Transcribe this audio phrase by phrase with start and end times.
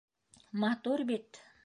[0.61, 1.27] —Матур бит!